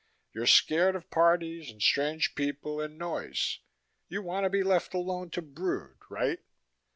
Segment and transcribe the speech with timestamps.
[0.33, 3.59] You're scared of parties and strange people and noise.
[4.07, 6.39] You want to be left alone to brood, right?"